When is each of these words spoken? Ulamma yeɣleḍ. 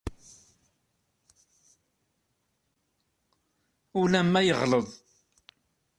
Ulamma 3.99 4.41
yeɣleḍ. 4.47 4.87